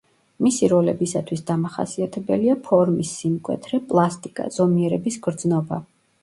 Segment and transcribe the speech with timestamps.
[0.43, 5.81] მისი როლებისათვის დამახასიათებელია ფორმის სიმკვეთრე, პლასტიკა, ზომიერების გრძნობა.